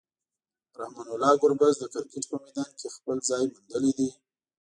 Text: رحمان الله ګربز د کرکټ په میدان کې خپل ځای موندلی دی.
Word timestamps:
رحمان 0.79 1.07
الله 1.15 1.33
ګربز 1.41 1.75
د 1.79 1.83
کرکټ 1.93 2.23
په 2.29 2.37
میدان 2.43 2.69
کې 2.79 2.87
خپل 2.95 3.17
ځای 3.29 3.43
موندلی 3.51 3.91
دی. 3.97 4.09